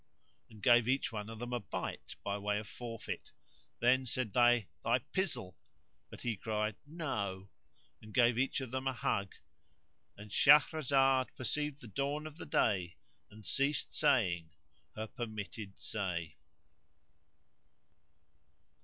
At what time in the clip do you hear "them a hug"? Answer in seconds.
8.71-9.35